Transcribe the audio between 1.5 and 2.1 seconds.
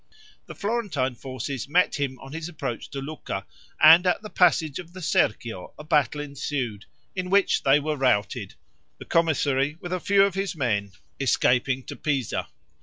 met